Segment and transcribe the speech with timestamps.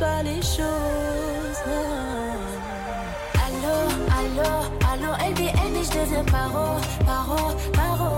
[0.00, 1.60] pas les choses.
[3.44, 3.76] Allô,
[4.18, 4.50] allô,
[4.90, 7.40] allô, LDN et je deviens paro, paro,
[7.76, 8.10] paro.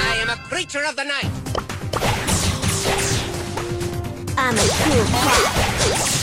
[0.00, 1.47] I am a creature of the night.
[4.48, 6.17] I'm a cool cat.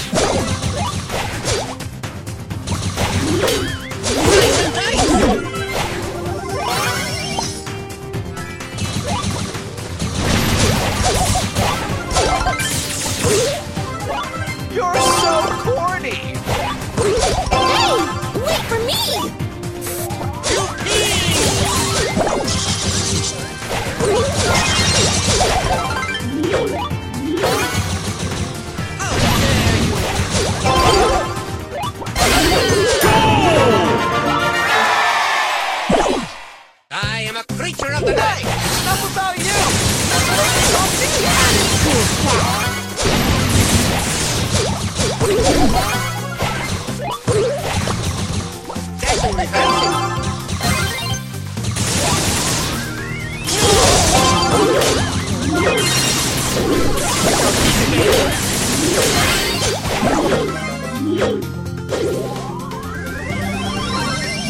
[37.54, 38.42] Creature of the night.
[38.42, 39.46] Enough about you!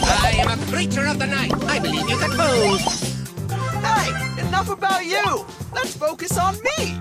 [0.08, 1.55] I am a creature of the night.
[2.08, 2.82] You can move.
[3.84, 4.42] Hey!
[4.48, 5.46] Enough about you!
[5.74, 7.00] Let's focus on me!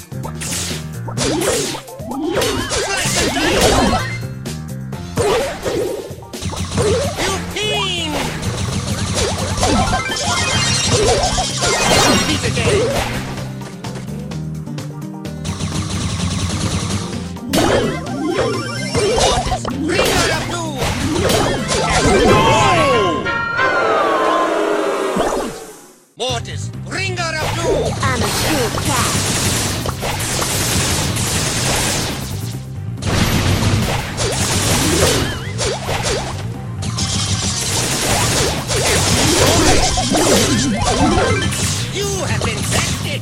[41.05, 43.21] You have been tested!